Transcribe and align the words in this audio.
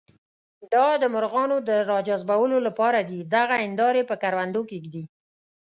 دا 0.73 0.87
د 1.01 1.03
مرغانو 1.15 1.57
د 1.69 1.71
راجذبولو 1.91 2.57
لپاره 2.67 2.99
دي، 3.09 3.19
دغه 3.35 3.55
هندارې 3.65 4.01
په 4.09 4.15
کروندو 4.23 4.61
کې 4.69 4.77
ږدي. 4.83 5.03